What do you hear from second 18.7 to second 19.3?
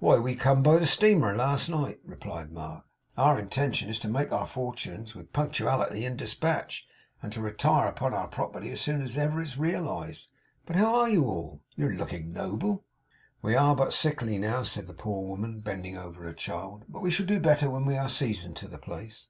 place.